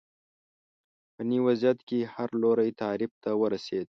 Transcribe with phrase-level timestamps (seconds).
[1.13, 3.87] په نوي وضعیت کې هر لوری تعریف ته ورسېد